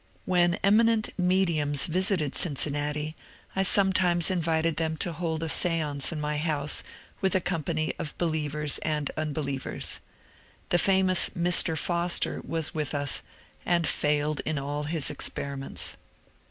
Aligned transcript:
When 0.25 0.55
eminent 0.63 1.09
^^ 1.17 1.23
mediums" 1.23 1.85
visited 1.85 2.33
Cincinnati 2.33 3.15
I 3.55 3.61
sometimes 3.61 4.31
invited 4.31 4.77
them 4.77 4.97
to 4.97 5.11
hold 5.13 5.43
a 5.43 5.47
stance 5.47 6.11
in 6.11 6.19
my 6.19 6.37
house 6.39 6.81
with 7.21 7.35
a 7.35 7.39
company 7.39 7.93
of 7.99 8.17
believers 8.17 8.79
and 8.79 9.11
unbelievers. 9.15 9.99
The 10.69 10.79
famous 10.79 11.29
Mr. 11.37 11.77
Foster 11.77 12.41
was 12.43 12.73
with 12.73 12.95
us 12.95 13.21
and 13.63 13.85
failed 13.85 14.41
in 14.43 14.57
all 14.57 14.85
his 14.85 15.11
experiments. 15.11 15.97